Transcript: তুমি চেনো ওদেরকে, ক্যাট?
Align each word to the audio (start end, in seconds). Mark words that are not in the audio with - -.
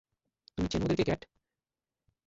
তুমি 0.57 0.67
চেনো 0.71 0.85
ওদেরকে, 0.85 1.03
ক্যাট? 1.03 1.21